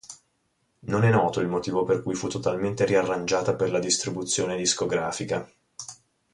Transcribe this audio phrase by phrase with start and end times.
[0.89, 5.47] Non è noto il motivo per cui fu totalmente riarrangiata per la distribuzione discografica.